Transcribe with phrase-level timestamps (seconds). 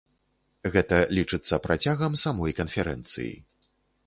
[0.75, 3.33] Гэта лічыцца працягам самой канферэнцыі.